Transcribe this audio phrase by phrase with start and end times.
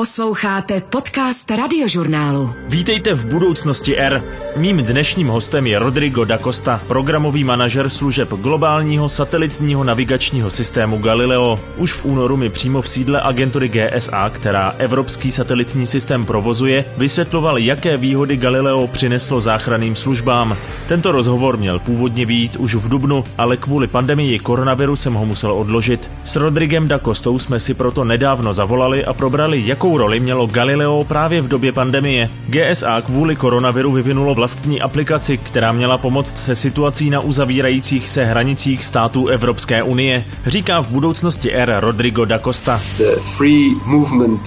[0.00, 2.54] Posloucháte podcast radiožurnálu.
[2.68, 4.24] Vítejte v budoucnosti R.
[4.56, 11.60] Mým dnešním hostem je Rodrigo da Costa, programový manažer služeb globálního satelitního navigačního systému Galileo.
[11.76, 17.58] Už v únoru mi přímo v sídle agentury GSA, která evropský satelitní systém provozuje, vysvětloval,
[17.58, 20.56] jaké výhody Galileo přineslo záchranným službám.
[20.88, 25.52] Tento rozhovor měl původně být už v dubnu, ale kvůli pandemii koronaviru jsem ho musel
[25.52, 26.10] odložit.
[26.24, 30.46] S Rodrigem da Costou jsme si proto nedávno zavolali a probrali, jakou Jakou roli mělo
[30.46, 32.30] Galileo právě v době pandemie?
[32.46, 38.84] GSA kvůli koronaviru vyvinulo vlastní aplikaci, která měla pomoct se situací na uzavírajících se hranicích
[38.84, 41.76] států Evropské unie, říká v budoucnosti R.
[41.80, 42.80] Rodrigo da Costa.
[42.98, 44.40] The free movement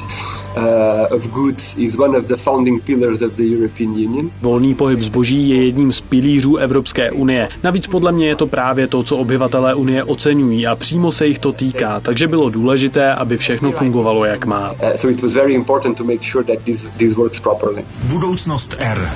[1.12, 4.32] of goods is one of the founding pillars of the European Union.
[4.42, 7.50] Volný pohyb zboží je jedním z pilířů Evropské unie.
[7.64, 11.40] Navíc podle mě je to právě to, co obyvatelé unie oceňují a přímo se jich
[11.40, 14.72] to týká, takže bylo důležité, aby všechno fungovalo jak má.
[14.72, 17.86] Uh, so it was very important to make sure that this, this works properly.
[18.04, 19.10] Budoucnost R.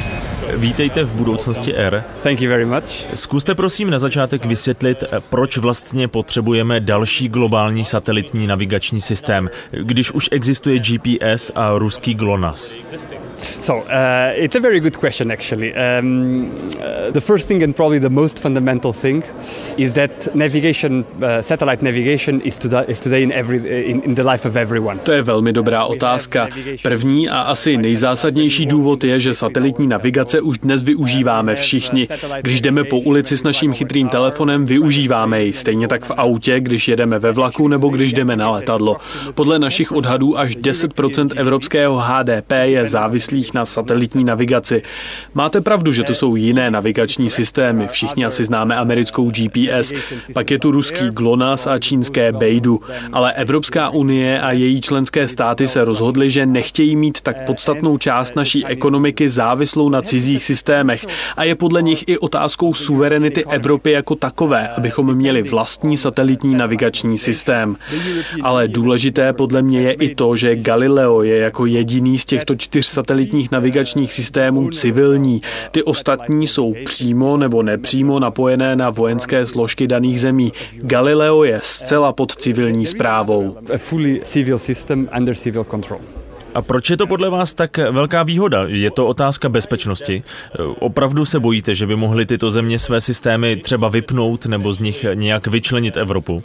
[0.55, 2.03] Vítejte v budoucnosti R.
[2.23, 3.05] Thank you very much.
[3.13, 10.29] Zkuste prosím na začátek vysvětlit, proč vlastně potřebujeme další globální satelitní navigační systém, když už
[10.31, 12.77] existuje GPS a ruský GLONASS.
[13.61, 15.73] So uh, it's a very good question, actually.
[15.73, 19.23] Um, uh, the first thing and probably the most fundamental thing
[19.77, 24.23] is that navigation, uh, satellite navigation, is today, is today in, every, in, in the
[24.23, 24.99] life of everyone.
[24.99, 26.47] To je velmi dobrá otázka.
[26.81, 32.07] První a asi nejzásadnější důvod je, že satelitní navigace už dnes využíváme všichni.
[32.41, 35.53] Když jdeme po ulici s naším chytrým telefonem, využíváme ji.
[35.53, 38.97] Stejně tak v autě, když jedeme ve vlaku nebo když jdeme na letadlo.
[39.33, 44.81] Podle našich odhadů až 10% evropského HDP je závislých na satelitní navigaci.
[45.33, 47.87] Máte pravdu, že to jsou jiné navigační systémy.
[47.87, 49.93] Všichni asi známe americkou GPS,
[50.33, 52.79] pak je tu ruský GLONASS a čínské Beidou.
[53.11, 58.35] Ale Evropská unie a její členské státy se rozhodly, že nechtějí mít tak podstatnou část
[58.35, 61.05] naší ekonomiky závislou na cizích systémech
[61.37, 67.17] a je podle nich i otázkou suverenity Evropy jako takové, abychom měli vlastní satelitní navigační
[67.17, 67.75] systém.
[68.43, 72.85] Ale důležité podle mě je i to, že Galileo je jako jediný z těchto čtyř
[72.85, 75.41] satelitních navigačních systémů civilní.
[75.71, 80.53] Ty ostatní jsou přímo nebo nepřímo napojené na vojenské složky daných zemí.
[80.77, 83.57] Galileo je zcela pod civilní zprávou.
[86.57, 88.63] A proč je to podle vás tak velká výhoda?
[88.67, 90.23] Je to otázka bezpečnosti?
[90.79, 95.05] Opravdu se bojíte, že by mohly tyto země své systémy třeba vypnout nebo z nich
[95.13, 96.43] nějak vyčlenit Evropu?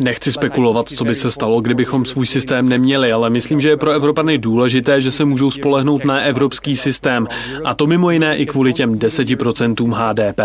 [0.00, 3.90] Nechci spekulovat, co by se stalo, kdybychom svůj systém neměli, ale myslím, že je pro
[3.90, 7.26] Evropany důležité, že se můžou spolehnout na evropský systém.
[7.64, 10.40] A to mimo jiné i kvůli těm 10% HDP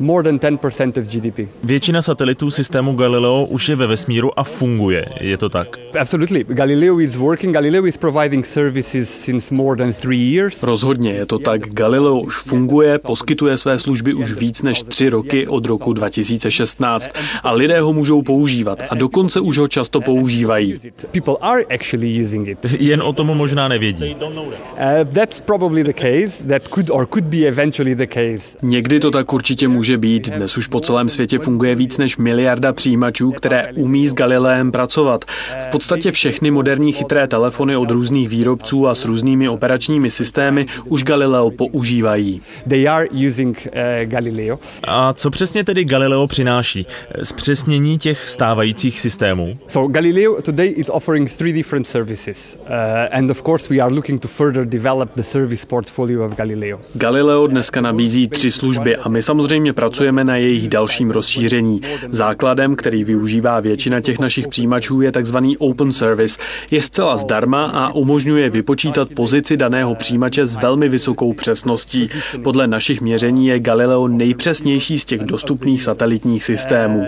[0.00, 1.48] more than 10% of GDP.
[1.64, 5.04] Většina satelitů systému Galileo už je ve vesmíru a funguje.
[5.20, 5.76] Je to tak?
[6.00, 6.44] Absolutely.
[6.48, 7.54] Galileo is working.
[7.54, 10.62] Galileo is providing services since more than three years.
[10.62, 11.74] Rozhodně je to tak.
[11.74, 17.08] Galileo už funguje, poskytuje své služby už víc než tři roky od roku 2016
[17.42, 20.80] a lidé ho můžou používat a dokonce už ho často používají.
[21.12, 22.58] People are actually using it.
[22.78, 24.16] Jen o tom možná nevědí.
[24.20, 26.44] Uh, that's probably the case.
[26.48, 28.58] That could or could be eventually the case.
[28.62, 30.30] Někdy to tak určitě může může být.
[30.30, 35.24] Dnes už po celém světě funguje víc než miliarda přijímačů, které umí s Galileem pracovat.
[35.60, 41.04] V podstatě všechny moderní chytré telefony od různých výrobců a s různými operačními systémy už
[41.04, 42.42] Galileo používají.
[42.68, 43.68] They are using,
[44.04, 44.58] Galileo.
[44.84, 46.86] A co přesně tedy Galileo přináší?
[47.22, 49.58] Zpřesnění těch stávajících systémů?
[49.68, 52.58] So Galileo today is offering three different services.
[52.60, 56.80] Uh, and of course we are looking to further develop the service portfolio of Galileo.
[56.94, 61.80] Galileo dneska nabízí tři služby a my samozřejmě pracujeme na jejich dalším rozšíření.
[62.08, 65.36] Základem, který využívá většina těch našich přijímačů, je tzv.
[65.58, 66.40] open service.
[66.70, 72.10] Je zcela zdarma a umožňuje vypočítat pozici daného přijímače s velmi vysokou přesností.
[72.42, 77.06] Podle našich měření je Galileo nejpřesnější z těch dostupných satelitních systémů.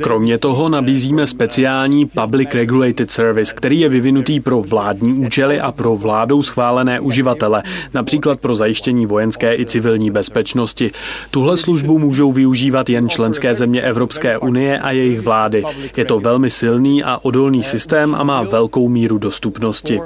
[0.00, 5.96] Kromě toho nabízíme speciální Public Regulated Service, který je vyvinutý pro vládní účely a pro
[5.96, 7.62] vládou schválené uživatele,
[7.94, 10.90] například pro zajištění vojenské i civilní bezpečnosti.
[11.30, 15.64] Tuhle službu můžou využívat jen členské země Evropské unie a jejich vlády.
[15.96, 20.00] Je to velmi silný a odolný systém a má velkou míru dostupnosti.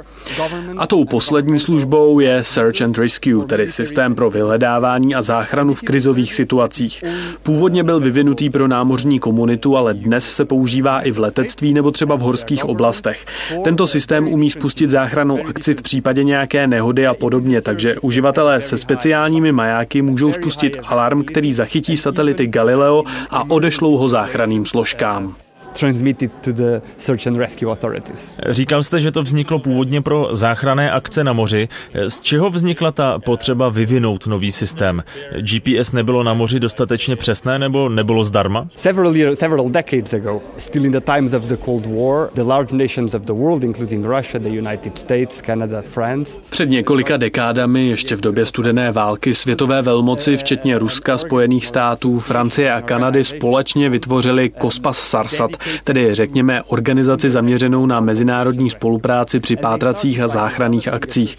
[0.77, 5.81] A tou poslední službou je Search and Rescue, tedy systém pro vyhledávání a záchranu v
[5.81, 7.03] krizových situacích.
[7.43, 12.15] Původně byl vyvinutý pro námořní komunitu, ale dnes se používá i v letectví nebo třeba
[12.15, 13.25] v horských oblastech.
[13.63, 18.77] Tento systém umí spustit záchranou akci v případě nějaké nehody a podobně, takže uživatelé se
[18.77, 25.44] speciálními majáky můžou spustit alarm, který zachytí satelity Galileo a odešlou ho záchranným složkám.
[25.79, 28.31] Transmitted to the search and rescue authorities.
[28.49, 31.67] Říkal jste, že to vzniklo původně pro záchranné akce na moři.
[32.07, 35.03] Z čeho vznikla ta potřeba vyvinout nový systém?
[35.39, 38.67] GPS nebylo na moři dostatečně přesné nebo nebylo zdarma?
[38.75, 42.73] Several, years, several decades ago, still in the times of the Cold War, the large
[42.77, 46.39] nations of the world, including Russia, the United States, Canada, France.
[46.49, 52.73] Před několika dekádami, ještě v době studené války, světové velmoci, včetně Ruska, Spojených států, Francie
[52.73, 55.51] a Kanady, společně vytvořili Kospas Sarsat,
[55.83, 61.37] tedy řekněme organizaci zaměřenou na mezinárodní spolupráci při pátracích a záchranných akcích.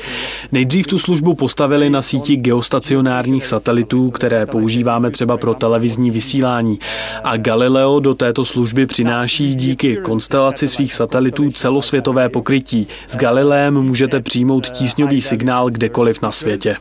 [0.53, 6.79] Nejdřív tu službu postavili na síti geostacionárních satelitů, které používáme třeba pro televizní vysílání.
[7.25, 12.87] A Galileo do této služby přináší díky konstelaci svých satelitů celosvětové pokrytí.
[13.07, 16.77] S Galileem můžete přijmout tísňový signál kdekoliv na světě.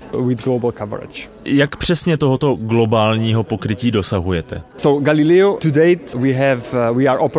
[1.45, 4.61] Jak přesně tohoto globálního pokrytí dosahujete?
[4.77, 7.34] So Galileo to date we have uh, we are operating 22 satellites.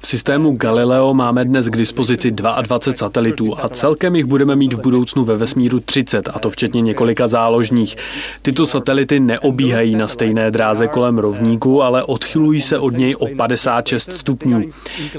[0.00, 4.80] V systému Galileo máme dnes k dispozici 22 satelitů a celkem jich budeme mít v
[4.80, 7.96] budoucnu ve vesmíru 30, a to včetně několika záložních.
[8.42, 14.12] Tyto satelity neobíhají na stejné dráze kolem rovníku, ale odchylují se od něj o 56
[14.12, 14.62] stupňů.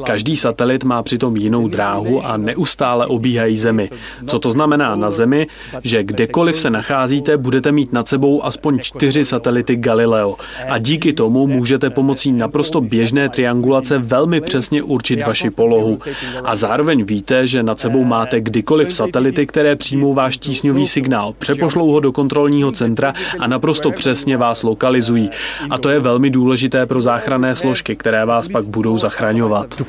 [0.06, 3.90] Každý satelit má přitom jinou dráhu a neustále obíhají Zemi.
[4.28, 5.48] Co to znamená na Zemi?
[5.84, 10.36] Že kdekoliv se nacházíte, budete mít nad sebou aspoň čtyři satelity Galileo
[10.70, 12.82] a díky tomu můžete pomocí naprosto
[13.14, 16.00] běžné triangulace velmi přesně určit vaši polohu.
[16.44, 21.92] A zároveň víte, že nad sebou máte kdykoliv satelity, které přijmou váš tísňový signál, přepošlou
[21.92, 25.30] ho do kontrolního centra a naprosto přesně vás lokalizují.
[25.70, 29.82] A to je velmi důležité pro záchranné složky, které vás pak budou zachraňovat.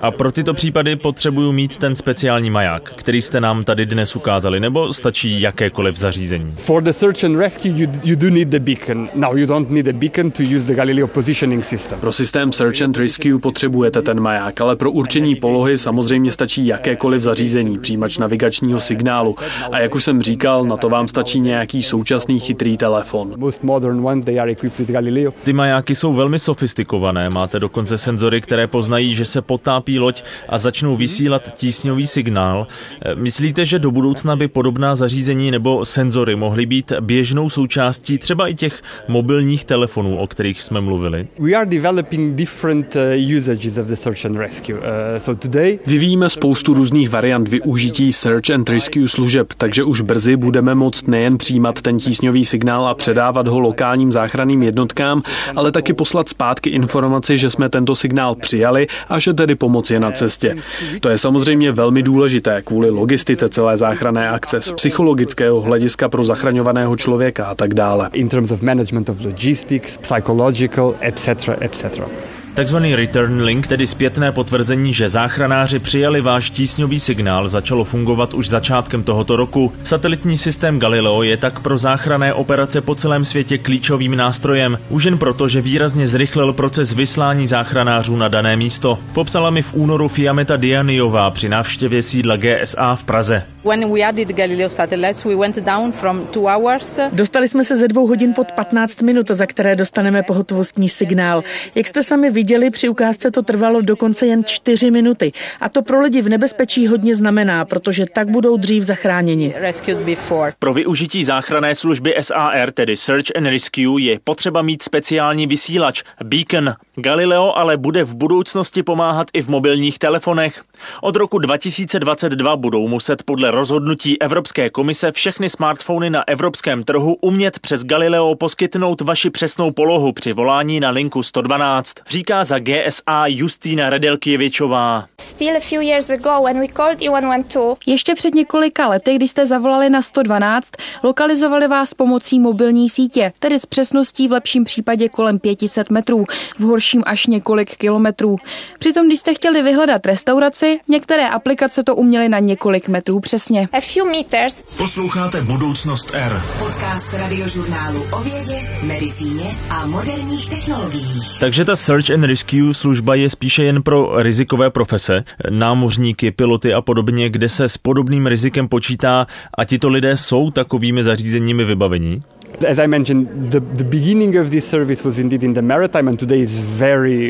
[0.00, 4.60] A pro tyto případy potřebuju mít ten speciální maják, který jste nám tady dnes ukázali,
[4.60, 6.50] nebo stačí jakékoliv zařízení?
[6.50, 9.08] For the search and rescue you, you do need the beacon.
[9.22, 12.00] Now you don't need a beacon to use the Galileo positioning system.
[12.00, 17.22] Pro systém Search and Rescue potřebujete ten maják, ale pro určení polohy samozřejmě stačí jakékoliv
[17.22, 19.36] zařízení, přijímač navigačního signálu.
[19.72, 23.34] A jak už jsem říkal, na to vám stačí nějaký současný chytrý telefon.
[23.36, 25.32] Most modern ones, they are equipped with Galileo.
[25.42, 30.58] Ty majáky jsou velmi sofistikované, máte dokonce senzory, které poznají, že se potápí loď a
[30.58, 32.66] začnou vysílat tísňový signál.
[33.14, 38.54] Myslíte, že do budoucna by podobná zařízení nebo senzory mohly být běžnou součástí třeba i
[38.54, 38.82] těch
[39.12, 41.26] mobilních telefonů, o kterých jsme mluvili?
[41.38, 44.74] We are developing different uh, usages of the search and rescue.
[44.74, 44.82] Uh,
[45.18, 50.74] so today Vyvíjíme spoustu různých variant využití search and rescue služeb, takže už brzy budeme
[50.74, 55.22] moct nejen přijímat ten tísňový signál a předávat ho lokálním záchranným jednotkám,
[55.56, 60.00] ale taky poslat zpátky informaci, že jsme tento signál přijali a že tedy pomoc je
[60.00, 60.56] na cestě.
[61.00, 66.96] To je samozřejmě velmi důležité kvůli logistice celé záchranné akce z psychologického hlediska pro zachraňovaného
[66.96, 68.10] člověka a tak dále.
[68.12, 72.08] in terms of management of logistics, psychological, etc., etc.
[72.54, 78.48] Takzvaný return link, tedy zpětné potvrzení, že záchranáři přijali váš tísňový signál, začalo fungovat už
[78.48, 79.72] začátkem tohoto roku.
[79.82, 85.18] Satelitní systém Galileo je tak pro záchranné operace po celém světě klíčovým nástrojem, už jen
[85.18, 88.98] proto, že výrazně zrychlil proces vyslání záchranářů na dané místo.
[89.12, 93.42] Popsala mi v únoru Fiameta Dianiová při návštěvě sídla GSA v Praze.
[93.64, 96.98] When we added Galileo satellites, we went down from two hours.
[97.12, 101.42] Dostali jsme se ze dvou hodin pod 15 minut, za které dostaneme pohotovostní signál.
[101.74, 105.32] Jak jste sami viděli, při ukázce to trvalo dokonce jen 4 minuty.
[105.60, 109.54] A to pro lidi v nebezpečí hodně znamená, protože tak budou dřív zachráněni.
[109.56, 110.52] Rescued before.
[110.58, 116.74] Pro využití záchranné služby SAR, tedy Search and Rescue, je potřeba mít speciální vysílač Beacon.
[116.96, 120.64] Galileo ale bude v budoucnosti pomáhat i v mobilních telefonech.
[121.00, 127.58] Od roku 2022 budou muset podle rozhodnutí Evropské komise všechny smartfony na evropském trhu umět
[127.58, 133.90] přes Galileo poskytnout vaši přesnou polohu při volání na linku 112, říká za GSA Justína
[133.90, 135.06] Redelkievičová.
[135.20, 139.46] Still a few years ago when we called E112, Ještě před několika lety, když jste
[139.46, 140.68] zavolali na 112,
[141.04, 146.24] lokalizovali vás pomocí mobilní sítě, tedy s přesností v lepším případě kolem 500 metrů,
[146.58, 148.36] v horším až několik kilometrů.
[148.78, 153.68] Přitom, když jste chtěli vyhledat restauraci, některé aplikace to uměly na několik metrů přesně.
[153.72, 156.42] a few meters, Posloucháte Budoucnost R.
[156.58, 161.40] Podcast radiožurnálu o vědě, medicíně a moderních technologiích.
[161.40, 166.80] Takže ta Search and Rescue služba je spíše jen pro rizikové profese, námořníky, piloty a
[166.80, 169.26] podobně, kde se s podobným rizikem počítá
[169.58, 172.20] a tito lidé jsou takovými zařízeními vybavení?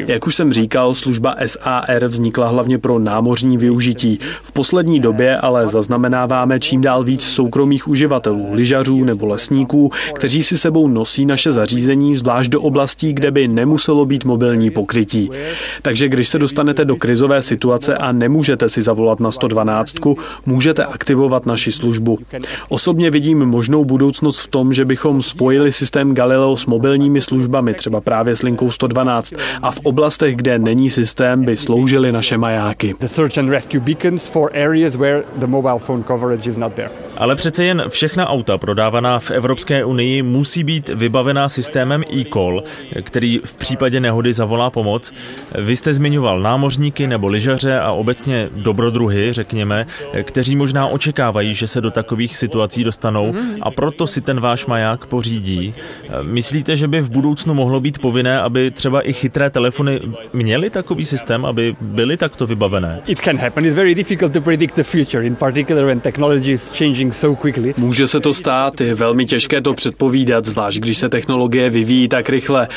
[0.08, 4.18] Jak už jsem říkal, služba SAR vznikla hlavně pro námořní využití.
[4.42, 10.58] V poslední době ale zaznamenáváme čím dál víc soukromých uživatelů, lyžařů nebo lesníků, kteří si
[10.58, 15.30] sebou nosí naše zařízení, zvlášť do oblastí, kde by nemuselo být mobilní pokrytí.
[15.82, 19.94] Takže když se dostanete do krizové situace a nemůžete si zavolat na 112,
[20.46, 22.18] můžete aktivovat naši službu.
[22.68, 28.00] Osobně vidím možnou budoucnost v tom, že bychom spojili systém Galileo s mobilními službami, třeba
[28.00, 32.94] právě s linkou 112, a v oblastech, kde není systém, by sloužily naše majáky.
[33.00, 36.90] The search and rescue beacons for areas where the mobile phone coverage is not there.
[37.16, 42.62] Ale přece jen všechna auta prodávaná v Evropské unii musí být vybavená systémem e-call,
[43.02, 45.12] který v případě nehody zavolá pomoc.
[45.58, 49.86] Vy jste zmiňoval námořníky nebo lyžaře a obecně dobrodruhy, řekněme,
[50.22, 55.01] kteří možná očekávají, že se do takových situací dostanou a proto si ten váš maják
[55.06, 55.74] pořídí.
[56.22, 60.00] Myslíte, že by v budoucnu mohlo být povinné, aby třeba i chytré telefony
[60.32, 63.00] měly takový systém, aby byly takto vybavené?
[63.06, 63.66] It can happen.
[63.66, 67.74] It's very difficult to predict the future, in particular when technology is changing so quickly.
[67.76, 72.28] Může se to stát, je velmi těžké to předpovídat, zvlášť když se technologie vyvíjí tak
[72.28, 72.68] rychle.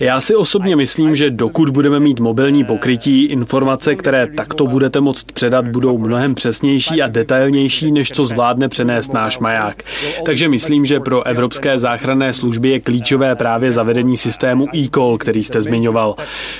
[0.00, 5.32] Já si osobně myslím, že dokud budeme mít mobilní pokrytí, informace, které takto budete moct
[5.32, 9.82] předat, budou mnohem přesnější a detailnější, než co zvládne přenést náš maják.
[10.24, 15.62] Takže myslím, že pro evropské záchranné služby je klíčové právě zavedení systému e-call, který jste
[15.62, 16.14] zmiňoval.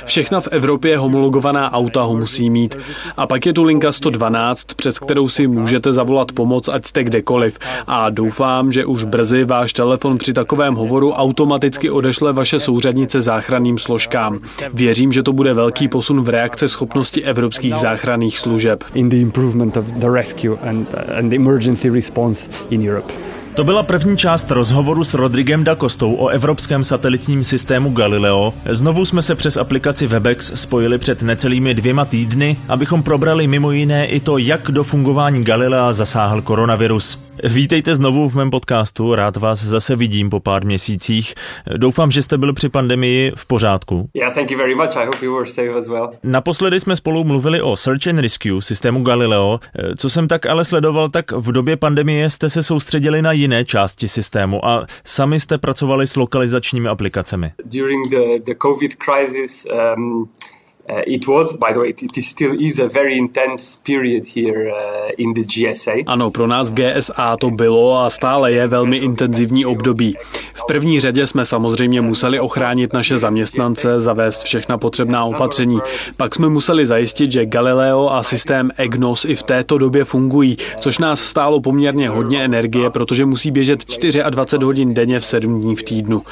[0.05, 2.79] Všechna v Evropě homologovaná auta ho musí mít.
[3.17, 7.59] A pak je tu linka 112, přes kterou si můžete zavolat pomoc, ať jste kdekoliv.
[7.87, 13.79] A doufám, že už brzy váš telefon při takovém hovoru automaticky odešle vaše souřadnice záchranným
[13.79, 14.41] složkám.
[14.75, 18.85] Věřím, že to bude velký posun v reakce schopnosti evropských záchranných služeb.
[18.95, 23.40] In the improvement of the rescue and, and the emergency response in Europe.
[23.55, 28.55] To byla první část rozhovoru s Rodrigem da Costou o evropském satelitním systému Galileo.
[28.71, 34.07] Znovu jsme se přes aplikaci Webex spojili před necelými dvěma týdny, abychom probrali mimo jiné
[34.07, 37.31] i to, jak do fungování Galilea zasáhl koronavirus.
[37.45, 41.35] Vítejte znovu v mém podcastu, rád vás zase vidím po pár měsících.
[41.77, 44.09] Doufám, že jste byl při pandemii v pořádku.
[44.15, 44.97] Yeah, thank you very much.
[44.97, 46.11] I hope you were safe as well.
[46.23, 49.61] Naposledy jsme spolu mluvili o Search and Rescue systému Galileo.
[49.97, 54.09] Co jsem tak ale sledoval, tak v době pandemie jste se soustředili na jiné části
[54.09, 57.53] systému a sami jste pracovali s lokalizačními aplikacemi.
[57.65, 59.67] During the, the COVID crisis,
[59.97, 60.29] um,
[60.89, 64.71] Uh, it was, by the way, it, it still is a very intense period here
[64.71, 66.03] uh, in the GSA.
[66.07, 70.17] Ano, pro nás GSA to bylo a stále je velmi intenzivní období.
[70.55, 75.79] V první řadě jsme samozřejmě museli ochránit naše zaměstnance, zavést všechna potřebná opatření.
[76.17, 80.99] Pak jsme museli zajistit, že Galileo a systém EGNOS i v této době fungují, což
[80.99, 83.85] nás stálo poměrně hodně energie, protože musí běžet
[84.31, 86.23] 24 hodin denně v 7 dní v týdnu.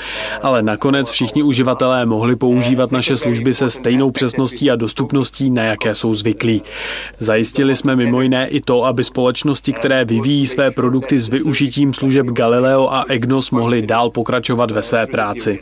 [0.43, 4.38] Ale nakonec všichni uživatelé mohli používat naše služby se stejnou přesností
[4.71, 6.62] a dostupností, na jaké jsou zvyklí.
[7.18, 12.26] Zajistili jsme mimo jiné i to, aby společnosti, které vyvíjí své produkty s využitím služeb
[12.26, 15.61] Galileo a EGNOS, mohly dál pokračovat ve své práci.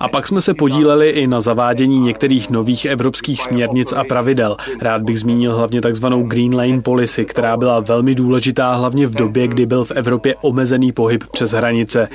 [0.00, 4.56] A pak jsme se podíleli i na zavádění některých nových evropských směrnic a pravidel.
[4.82, 9.48] Rád bych zmínil hlavně takzvanou Green Lane Policy, která byla velmi důležitá hlavně v době,
[9.48, 12.08] kdy byl v Evropě omezený pohyb přes hranice.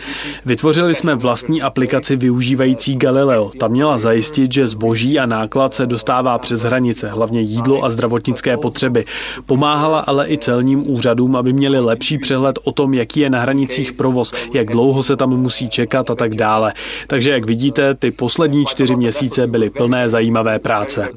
[0.46, 3.52] Vytvořili jsme vlastní aplikaci využívající Galileo.
[3.60, 8.58] Ta měla zajistit, že zboží a náklad se dostává přes hranice, hlavně jídlo a zdravotnické
[8.58, 9.06] potřeby.
[9.46, 13.94] Pomáhala ale i celním úřadům, aby měli lepší přehled o tom, jaký je na hranicích
[13.94, 16.74] provoz, jak dlouho se tam musí čekat a tak dále.
[17.08, 21.10] Takže jak vidíte, vidíte, ty poslední čtyři měsíce byly plné zajímavé práce.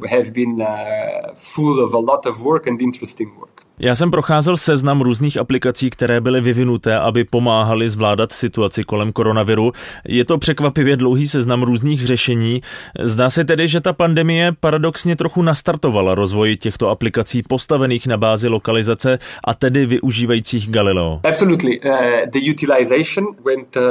[3.81, 9.73] Já jsem procházel seznam různých aplikací, které byly vyvinuté, aby pomáhaly zvládat situaci kolem koronaviru.
[10.09, 12.63] Je to překvapivě dlouhý seznam různých řešení.
[13.01, 18.49] Zdá se tedy, že ta pandemie paradoxně trochu nastartovala rozvoj těchto aplikací postavených na bázi
[18.49, 21.21] lokalizace a tedy využívajících Galileo.
[21.29, 21.81] Absolutely.
[21.81, 21.93] Uh,
[22.33, 23.83] the utilization went uh,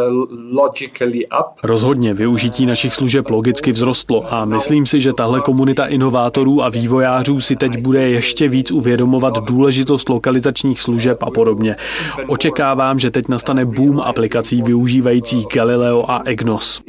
[0.63, 1.59] logically up.
[1.63, 7.39] Rozhodně využití našich služeb logicky vzrostlo a myslím si, že tahle komunita inovátorů a vývojářů
[7.39, 11.75] si teď bude ještě víc uvědomovat důležitost důležitost lokalizačních služeb a podobně.
[12.27, 16.81] Očekávám, že teď nastane boom aplikací využívajících Galileo a EGNOS.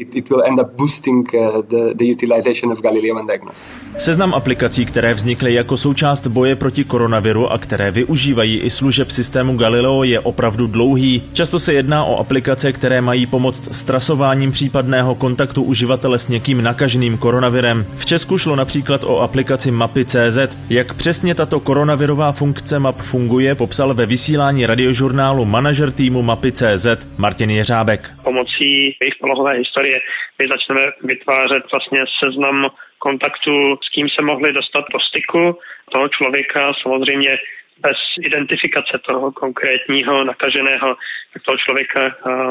[3.98, 9.56] Seznam aplikací, které vznikly jako součást boje proti koronaviru a které využívají i služeb systému
[9.56, 11.22] Galileo, je opravdu dlouhý.
[11.32, 16.62] Často se jedná o aplikace, které mají pomoct s trasováním případného kontaktu uživatele s někým
[16.62, 17.86] nakaženým koronavirem.
[17.96, 20.38] V Česku šlo například o aplikaci Mapy.cz.
[20.68, 26.86] Jak přesně tato koronavirová funkce aplikace MAP funguje, popsal ve vysílání radiožurnálu manažer týmu Mapy.cz
[27.18, 28.00] Martin Jeřábek.
[28.24, 30.00] Pomocí jejich polohové historie
[30.38, 35.58] my začneme vytvářet vlastně seznam kontaktů, s kým se mohli dostat do styku
[35.92, 37.38] toho člověka, samozřejmě
[37.82, 40.88] bez identifikace toho konkrétního nakaženého,
[41.32, 42.00] tak toho člověka,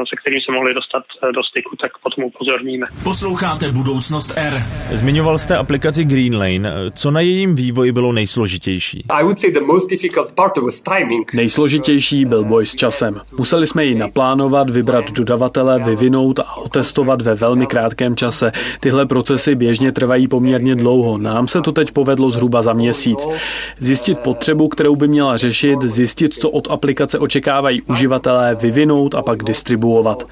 [0.09, 2.87] se kterým se mohli dostat e, do styku, tak potom upozorníme.
[3.03, 4.53] Posloucháte Budoucnost R.
[4.91, 6.91] Zmiňoval jste aplikaci Green Lane.
[6.93, 9.05] Co na jejím vývoji bylo nejsložitější?
[9.09, 11.33] I would say the most difficult part was timing.
[11.33, 13.21] Nejsložitější byl boj s časem.
[13.37, 18.51] Museli jsme ji naplánovat, vybrat dodavatele, vyvinout a otestovat ve velmi krátkém čase.
[18.79, 21.17] Tyhle procesy běžně trvají poměrně dlouho.
[21.17, 23.27] Nám se to teď povedlo zhruba za měsíc.
[23.77, 29.43] Zjistit potřebu, kterou by měla řešit, zjistit, co od aplikace očekávají uživatelé, vyvinout a pak
[29.43, 30.23] distribuovat.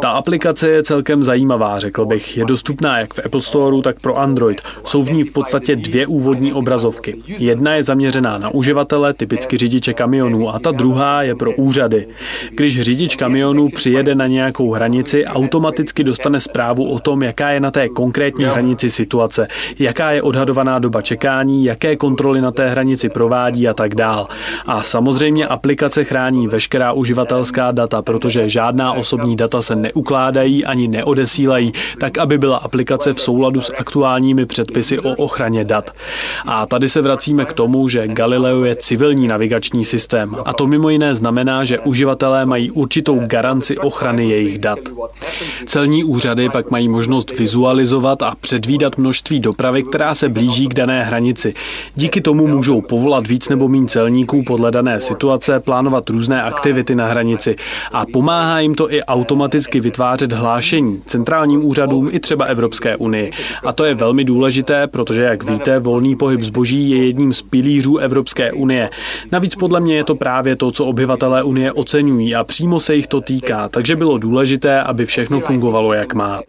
[0.00, 2.36] Ta aplikace je celkem zajímavá, řekl bych.
[2.36, 4.60] Je dostupná jak v Apple Store, tak pro Android.
[4.84, 7.16] Jsou v ní v podstatě dvě úvodní obrazovky.
[7.26, 12.06] Jedna je zaměřená na uživatele, typicky řidiče kamionů, a ta druhá je pro úřady.
[12.50, 17.70] Když řidič kamionu přijede na nějakou hranici, automaticky dostane zprávu o tom, jaká je na
[17.70, 23.68] té konkrétní hranici situace, jaká je odhadovaná doba čekání, jaké kontroly na té hranici provádí
[23.68, 24.15] a tak dále.
[24.66, 31.72] A samozřejmě aplikace chrání veškerá uživatelská data, protože žádná osobní data se neukládají ani neodesílají,
[32.00, 35.90] tak aby byla aplikace v souladu s aktuálními předpisy o ochraně dat.
[36.46, 40.36] A tady se vracíme k tomu, že Galileo je civilní navigační systém.
[40.44, 44.78] A to mimo jiné znamená, že uživatelé mají určitou garanci ochrany jejich dat.
[45.66, 51.04] Celní úřady pak mají možnost vizualizovat a předvídat množství dopravy, která se blíží k dané
[51.04, 51.54] hranici.
[51.94, 57.06] Díky tomu můžou povolat víc nebo méně celníků podle dané situace, plánovat různé aktivity na
[57.06, 57.56] hranici
[57.92, 63.32] a pomáhá jim to i automaticky vytvářet hlášení centrálním úřadům i třeba Evropské unii.
[63.64, 67.96] A to je velmi důležité, protože, jak víte, volný pohyb zboží je jedním z pilířů
[67.96, 68.90] Evropské unie.
[69.32, 73.06] Navíc podle mě je to právě to, co obyvatelé unie oceňují a přímo se jich
[73.06, 76.40] to týká, takže bylo důležité, aby všechno fungovalo, jak má.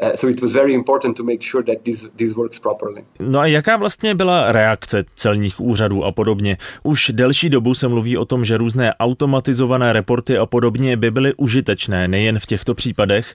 [3.20, 6.58] No a jaká vlastně byla reakce celních úřadů a podobně?
[6.84, 11.34] Už delší dobu se mluví o tom, že různé automatizované reporty a podobně by byly
[11.34, 13.34] užitečné nejen v těchto případech.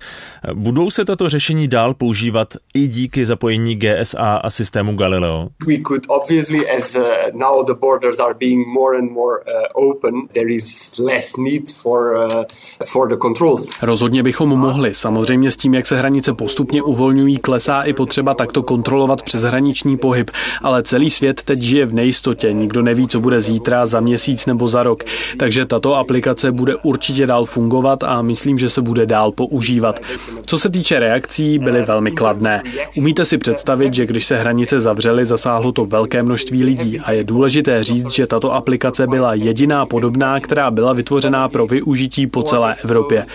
[0.55, 5.49] Budou se tato řešení dál používat i díky zapojení GSA a systému Galileo?
[5.67, 7.03] We could obviously as uh,
[7.33, 12.17] now the borders are being more and more uh, open, there is less need for
[12.17, 12.45] uh,
[12.87, 13.67] for the controls.
[13.83, 14.95] Rozhodně bychom mohli.
[14.95, 20.31] Samozřejmě s tím, jak se hranice postupně uvolňují, klesá i potřeba takto kontrolovat přeshraniční pohyb,
[20.63, 22.53] ale celý svět teď žije v nejistotě.
[22.53, 25.05] Nikdo neví, co bude zítra, za měsíc nebo za rok.
[25.37, 30.01] Takže tato aplikace bude určitě dál fungovat a myslím, že se bude dál používat.
[30.47, 32.63] Co se týče reakcí, byly velmi kladné.
[32.97, 37.25] Umíte si představit, že když se hranice zavřely, zasáhlo to velké množství lidí a je
[37.25, 42.75] důležité říct, že tato aplikace byla jediná podobná, která byla vytvořená pro využití po celé
[42.85, 43.27] Evropě.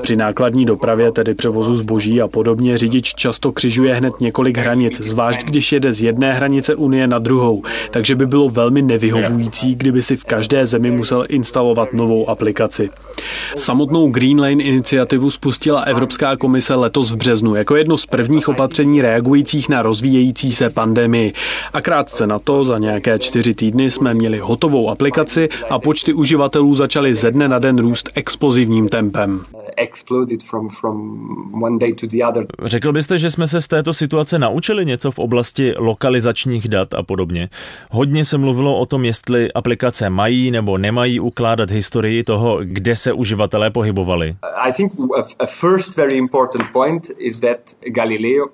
[0.00, 5.44] Při nákladní dopravě, tedy převozu zboží a podobně, řidič často křižuje hned několik hranic, zvlášť
[5.44, 10.11] když jede z jedné hranice Unie na druhou, takže by bylo velmi nevyhovující, kdyby si
[10.16, 12.90] v každé zemi musel instalovat novou aplikaci.
[13.56, 19.02] Samotnou Green Lane iniciativu spustila Evropská komise letos v březnu jako jedno z prvních opatření
[19.02, 21.32] reagujících na rozvíjející se pandemii.
[21.72, 26.74] A krátce na to, za nějaké čtyři týdny, jsme měli hotovou aplikaci a počty uživatelů
[26.74, 29.40] začaly ze dne na den růst explozivním tempem.
[32.64, 37.02] Řekl byste, že jsme se z této situace naučili něco v oblasti lokalizačních dat a
[37.02, 37.48] podobně?
[37.90, 43.12] Hodně se mluvilo o tom, jestli aplikace mají nebo nemají ukládat historii toho, kde se
[43.12, 44.36] uživatelé pohybovali.
[44.68, 44.92] I think
[45.38, 48.48] a first very important point is that Galileo,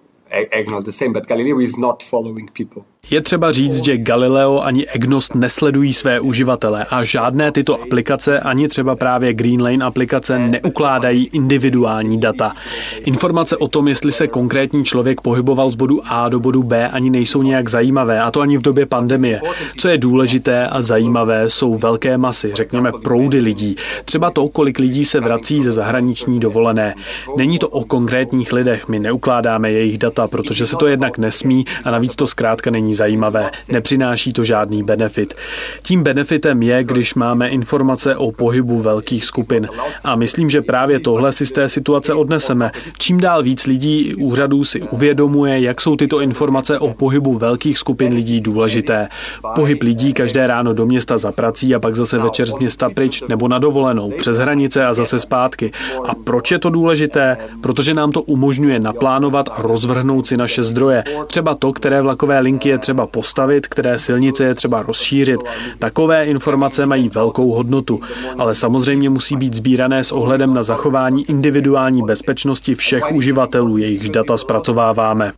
[0.71, 2.83] not the same, but Galileo is not following people.
[3.11, 8.69] Je třeba říct, že Galileo ani EGNOS nesledují své uživatele a žádné tyto aplikace, ani
[8.69, 12.53] třeba právě Greenlane aplikace neukládají individuální data.
[13.01, 17.11] Informace o tom, jestli se konkrétní člověk pohyboval z bodu A do bodu B, ani
[17.11, 19.41] nejsou nějak zajímavé, a to ani v době pandemie.
[19.77, 23.77] Co je důležité a zajímavé, jsou velké masy, řekněme proudy lidí.
[24.05, 26.95] Třeba to, kolik lidí se vrací ze zahraniční dovolené.
[27.37, 31.91] Není to o konkrétních lidech, my neukládáme jejich data, protože se to jednak nesmí a
[31.91, 35.35] navíc to zkrátka není zajímavé, nepřináší to žádný benefit.
[35.83, 39.69] Tím benefitem je, když máme informace o pohybu velkých skupin.
[40.05, 42.71] A myslím, že právě tohle si z té situace odneseme.
[42.99, 48.13] Čím dál víc lidí úřadů si uvědomuje, jak jsou tyto informace o pohybu velkých skupin
[48.13, 49.09] lidí důležité.
[49.55, 53.23] Pohyb lidí každé ráno do města za prací a pak zase večer z města pryč
[53.29, 55.73] nebo na dovolenou, přes hranice a zase zpátky.
[56.09, 57.37] A proč je to důležité?
[57.61, 61.05] Protože nám to umožňuje naplánovat a rozvrhnout si naše zdroje.
[61.27, 65.41] Třeba to, které vlakové linky je je třeba postavit, které silnice je třeba rozšířit.
[65.79, 68.01] Takové informace mají velkou hodnotu,
[68.39, 74.39] ale samozřejmě musí být sbírané s ohledem na zachování individuální bezpečnosti všech uživatelů, jejichž data
[74.39, 75.33] zpracováváme.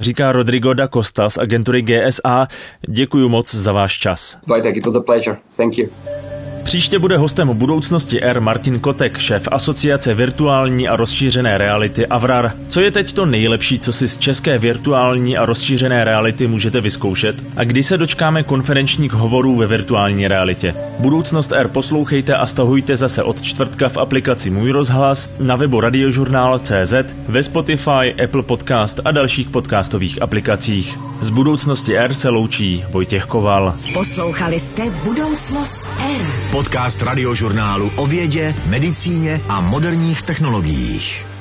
[0.00, 2.48] Říká Rodrigo da Costa z agentury GSA.
[2.88, 4.38] Děkuji moc za váš čas.
[4.46, 5.36] Vajtek, it was a pleasure.
[5.56, 5.88] Thank you.
[6.66, 12.52] Příště bude hostem budoucnosti R Martin Kotek, šéf asociace virtuální a rozšířené reality Avrar.
[12.68, 17.36] Co je teď to nejlepší, co si z české virtuální a rozšířené reality můžete vyzkoušet?
[17.56, 20.74] A kdy se dočkáme konferenčních hovorů ve virtuální realitě?
[20.98, 26.94] Budoucnost R poslouchejte a stahujte zase od čtvrtka v aplikaci Můj rozhlas, na webu radiožurnál.cz,
[27.28, 30.98] ve Spotify, Apple Podcast a dalších podcastových aplikacích.
[31.20, 33.74] Z budoucnosti R se loučí Vojtěch Koval.
[33.92, 35.86] Poslouchali jste Budoucnost
[36.20, 36.26] R.
[36.56, 41.35] Podcast radiožurnálu o vědě, medicíně a moderních technologiích.